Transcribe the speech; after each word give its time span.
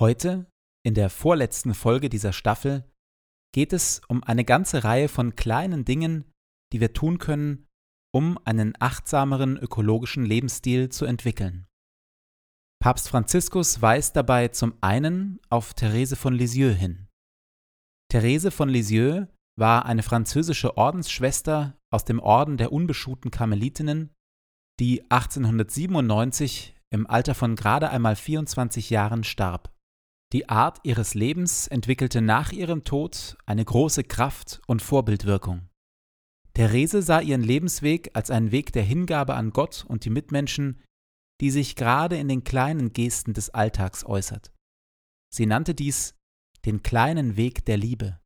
Heute, 0.00 0.50
in 0.84 0.94
der 0.94 1.08
vorletzten 1.08 1.72
Folge 1.72 2.08
dieser 2.08 2.32
Staffel, 2.32 2.84
geht 3.54 3.72
es 3.72 4.00
um 4.08 4.24
eine 4.24 4.44
ganze 4.44 4.82
Reihe 4.82 5.08
von 5.08 5.36
kleinen 5.36 5.84
Dingen, 5.84 6.32
die 6.72 6.80
wir 6.80 6.92
tun 6.92 7.18
können, 7.18 7.68
um 8.12 8.36
einen 8.44 8.74
achtsameren 8.80 9.56
ökologischen 9.56 10.24
Lebensstil 10.24 10.88
zu 10.88 11.04
entwickeln. 11.04 11.66
Papst 12.82 13.08
Franziskus 13.08 13.80
weist 13.80 14.16
dabei 14.16 14.48
zum 14.48 14.74
einen 14.80 15.40
auf 15.48 15.74
Therese 15.74 16.16
von 16.16 16.34
Lisieux 16.34 16.76
hin. 16.76 17.06
Therese 18.10 18.50
von 18.50 18.68
Lisieux 18.68 19.28
war 19.56 19.86
eine 19.86 20.02
französische 20.02 20.76
Ordensschwester 20.76 21.78
aus 21.92 22.04
dem 22.04 22.18
Orden 22.18 22.56
der 22.56 22.72
unbeschuhten 22.72 23.30
Karmelitinnen, 23.30 24.12
die 24.80 25.02
1897 25.08 26.74
im 26.90 27.06
Alter 27.06 27.36
von 27.36 27.54
gerade 27.54 27.90
einmal 27.90 28.16
24 28.16 28.90
Jahren 28.90 29.22
starb. 29.22 29.73
Die 30.34 30.48
Art 30.48 30.80
ihres 30.82 31.14
Lebens 31.14 31.68
entwickelte 31.68 32.20
nach 32.20 32.50
ihrem 32.50 32.82
Tod 32.82 33.36
eine 33.46 33.64
große 33.64 34.02
Kraft 34.02 34.60
und 34.66 34.82
Vorbildwirkung. 34.82 35.68
Therese 36.54 37.02
sah 37.02 37.20
ihren 37.20 37.44
Lebensweg 37.44 38.10
als 38.14 38.32
einen 38.32 38.50
Weg 38.50 38.72
der 38.72 38.82
Hingabe 38.82 39.36
an 39.36 39.50
Gott 39.50 39.84
und 39.86 40.04
die 40.04 40.10
Mitmenschen, 40.10 40.82
die 41.40 41.52
sich 41.52 41.76
gerade 41.76 42.16
in 42.16 42.26
den 42.26 42.42
kleinen 42.42 42.92
Gesten 42.92 43.32
des 43.32 43.50
Alltags 43.50 44.04
äußert. 44.04 44.52
Sie 45.32 45.46
nannte 45.46 45.72
dies 45.72 46.16
den 46.64 46.82
kleinen 46.82 47.36
Weg 47.36 47.64
der 47.64 47.76
Liebe. 47.76 48.18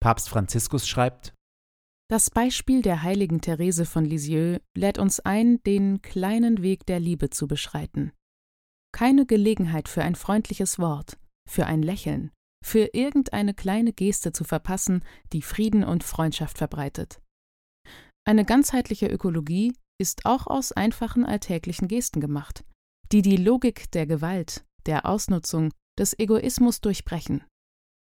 Papst 0.00 0.28
Franziskus 0.28 0.86
schreibt, 0.86 1.32
Das 2.10 2.28
Beispiel 2.28 2.82
der 2.82 3.02
heiligen 3.02 3.40
Therese 3.40 3.86
von 3.86 4.04
Lisieux 4.04 4.60
lädt 4.76 4.98
uns 4.98 5.18
ein, 5.18 5.62
den 5.62 6.02
kleinen 6.02 6.60
Weg 6.60 6.84
der 6.84 7.00
Liebe 7.00 7.30
zu 7.30 7.48
beschreiten 7.48 8.12
keine 8.92 9.26
Gelegenheit 9.26 9.88
für 9.88 10.02
ein 10.02 10.14
freundliches 10.14 10.78
Wort, 10.78 11.18
für 11.48 11.66
ein 11.66 11.82
Lächeln, 11.82 12.30
für 12.64 12.90
irgendeine 12.92 13.54
kleine 13.54 13.92
Geste 13.92 14.32
zu 14.32 14.44
verpassen, 14.44 15.04
die 15.32 15.42
Frieden 15.42 15.84
und 15.84 16.04
Freundschaft 16.04 16.58
verbreitet. 16.58 17.20
Eine 18.24 18.44
ganzheitliche 18.44 19.08
Ökologie 19.08 19.74
ist 20.00 20.26
auch 20.26 20.46
aus 20.46 20.72
einfachen 20.72 21.24
alltäglichen 21.24 21.88
Gesten 21.88 22.20
gemacht, 22.20 22.64
die 23.10 23.22
die 23.22 23.36
Logik 23.36 23.90
der 23.90 24.06
Gewalt, 24.06 24.64
der 24.86 25.06
Ausnutzung, 25.06 25.72
des 25.98 26.18
Egoismus 26.18 26.80
durchbrechen. 26.80 27.44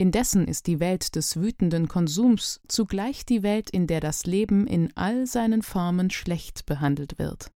Indessen 0.00 0.46
ist 0.48 0.66
die 0.66 0.80
Welt 0.80 1.14
des 1.14 1.36
wütenden 1.36 1.88
Konsums 1.88 2.60
zugleich 2.68 3.24
die 3.24 3.42
Welt, 3.42 3.70
in 3.70 3.86
der 3.86 4.00
das 4.00 4.26
Leben 4.26 4.66
in 4.66 4.94
all 4.96 5.26
seinen 5.26 5.62
Formen 5.62 6.10
schlecht 6.10 6.66
behandelt 6.66 7.18
wird. 7.18 7.50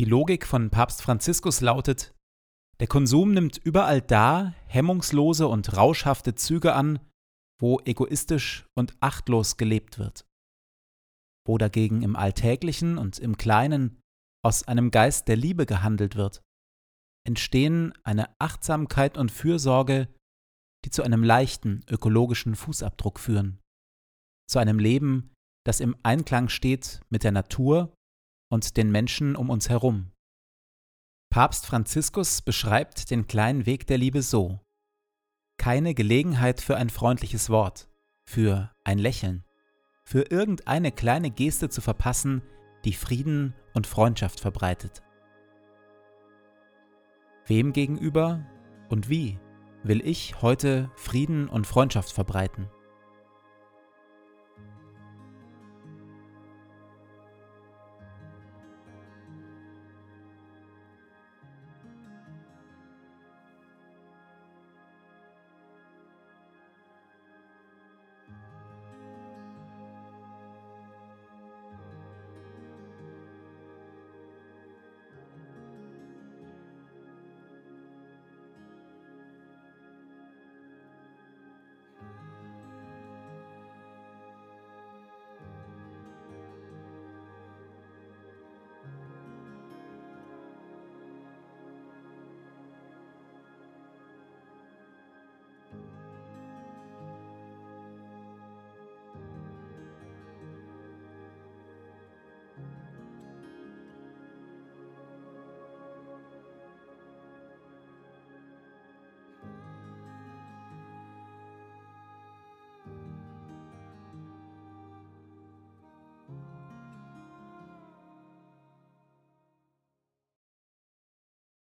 Die 0.00 0.06
Logik 0.06 0.46
von 0.46 0.70
Papst 0.70 1.02
Franziskus 1.02 1.60
lautet, 1.60 2.14
der 2.80 2.86
Konsum 2.86 3.32
nimmt 3.32 3.58
überall 3.58 4.00
da 4.00 4.54
hemmungslose 4.66 5.46
und 5.46 5.76
rauschhafte 5.76 6.34
Züge 6.34 6.72
an, 6.72 7.00
wo 7.60 7.80
egoistisch 7.80 8.66
und 8.74 8.96
achtlos 9.00 9.58
gelebt 9.58 9.98
wird. 9.98 10.24
Wo 11.46 11.58
dagegen 11.58 12.00
im 12.00 12.16
Alltäglichen 12.16 12.96
und 12.96 13.18
im 13.18 13.36
Kleinen 13.36 14.00
aus 14.42 14.66
einem 14.66 14.90
Geist 14.90 15.28
der 15.28 15.36
Liebe 15.36 15.66
gehandelt 15.66 16.16
wird, 16.16 16.40
entstehen 17.26 17.92
eine 18.02 18.34
Achtsamkeit 18.40 19.18
und 19.18 19.30
Fürsorge, 19.30 20.08
die 20.86 20.90
zu 20.90 21.02
einem 21.02 21.22
leichten 21.22 21.84
ökologischen 21.90 22.54
Fußabdruck 22.54 23.20
führen, 23.20 23.60
zu 24.48 24.60
einem 24.60 24.78
Leben, 24.78 25.34
das 25.66 25.80
im 25.80 25.94
Einklang 26.02 26.48
steht 26.48 27.02
mit 27.10 27.22
der 27.22 27.32
Natur 27.32 27.92
und 28.50 28.76
den 28.76 28.90
Menschen 28.90 29.36
um 29.36 29.48
uns 29.48 29.70
herum. 29.70 30.12
Papst 31.30 31.64
Franziskus 31.64 32.42
beschreibt 32.42 33.10
den 33.10 33.26
kleinen 33.26 33.64
Weg 33.64 33.86
der 33.86 33.98
Liebe 33.98 34.20
so. 34.20 34.60
Keine 35.56 35.94
Gelegenheit 35.94 36.60
für 36.60 36.76
ein 36.76 36.90
freundliches 36.90 37.48
Wort, 37.48 37.88
für 38.26 38.72
ein 38.84 38.98
Lächeln, 38.98 39.44
für 40.04 40.22
irgendeine 40.22 40.90
kleine 40.90 41.30
Geste 41.30 41.68
zu 41.68 41.80
verpassen, 41.80 42.42
die 42.84 42.94
Frieden 42.94 43.54
und 43.74 43.86
Freundschaft 43.86 44.40
verbreitet. 44.40 45.02
Wem 47.46 47.72
gegenüber 47.72 48.44
und 48.88 49.08
wie 49.08 49.38
will 49.84 50.00
ich 50.04 50.42
heute 50.42 50.90
Frieden 50.96 51.48
und 51.48 51.66
Freundschaft 51.66 52.12
verbreiten? 52.12 52.68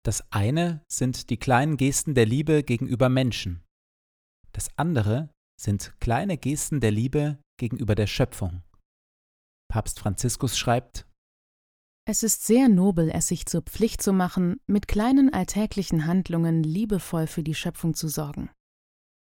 Das 0.09 0.25
eine 0.33 0.83
sind 0.89 1.29
die 1.29 1.37
kleinen 1.37 1.77
Gesten 1.77 2.15
der 2.15 2.25
Liebe 2.25 2.63
gegenüber 2.63 3.11
Menschen. 3.11 3.63
Das 4.53 4.71
andere 4.79 5.29
sind 5.61 5.93
kleine 6.01 6.39
Gesten 6.39 6.81
der 6.81 6.93
Liebe 6.93 7.39
gegenüber 7.59 7.95
der 7.95 8.07
Schöpfung. 8.07 8.63
Papst 9.71 9.99
Franziskus 9.99 10.57
schreibt, 10.57 11.07
Es 12.07 12.23
ist 12.23 12.47
sehr 12.47 12.71
nobel, 12.71 13.11
es 13.11 13.27
sich 13.29 13.45
zur 13.45 13.61
Pflicht 13.61 14.01
zu 14.01 14.15
machen, 14.15 14.63
mit 14.67 14.89
kleinen 14.89 15.31
alltäglichen 15.31 16.07
Handlungen 16.07 16.63
liebevoll 16.63 17.27
für 17.27 17.43
die 17.43 17.55
Schöpfung 17.55 17.93
zu 17.93 18.09
sorgen. 18.09 18.49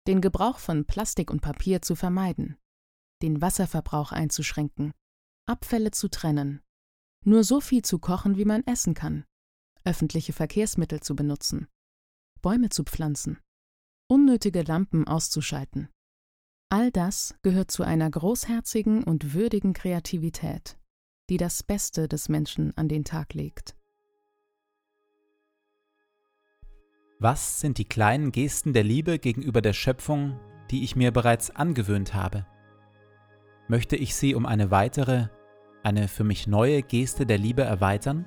Den 0.08 0.22
Gebrauch 0.22 0.58
von 0.58 0.86
Plastik 0.86 1.30
und 1.30 1.42
Papier 1.42 1.82
zu 1.82 1.96
vermeiden, 1.96 2.56
den 3.20 3.42
Wasserverbrauch 3.42 4.10
einzuschränken, 4.10 4.92
Abfälle 5.46 5.90
zu 5.90 6.08
trennen, 6.08 6.62
nur 7.26 7.44
so 7.44 7.60
viel 7.60 7.82
zu 7.82 7.98
kochen, 7.98 8.38
wie 8.38 8.46
man 8.46 8.66
essen 8.66 8.94
kann, 8.94 9.26
öffentliche 9.84 10.32
Verkehrsmittel 10.32 11.00
zu 11.00 11.16
benutzen, 11.16 11.66
Bäume 12.40 12.68
zu 12.68 12.84
pflanzen, 12.84 13.38
unnötige 14.08 14.62
Lampen 14.62 15.06
auszuschalten. 15.06 15.88
All 16.68 16.90
das 16.90 17.34
gehört 17.42 17.70
zu 17.70 17.82
einer 17.82 18.10
großherzigen 18.10 19.04
und 19.04 19.34
würdigen 19.34 19.74
Kreativität, 19.74 20.78
die 21.28 21.36
das 21.36 21.62
Beste 21.62 22.08
des 22.08 22.28
Menschen 22.28 22.76
an 22.76 22.88
den 22.88 23.04
Tag 23.04 23.34
legt. 23.34 23.76
Was 27.18 27.60
sind 27.60 27.78
die 27.78 27.84
kleinen 27.84 28.32
Gesten 28.32 28.72
der 28.72 28.82
Liebe 28.82 29.18
gegenüber 29.18 29.62
der 29.62 29.74
Schöpfung, 29.74 30.40
die 30.70 30.82
ich 30.82 30.96
mir 30.96 31.12
bereits 31.12 31.50
angewöhnt 31.50 32.14
habe? 32.14 32.46
Möchte 33.68 33.94
ich 33.94 34.16
sie 34.16 34.34
um 34.34 34.44
eine 34.44 34.70
weitere, 34.70 35.28
eine 35.84 36.08
für 36.08 36.24
mich 36.24 36.46
neue 36.46 36.82
Geste 36.82 37.24
der 37.24 37.38
Liebe 37.38 37.62
erweitern? 37.62 38.26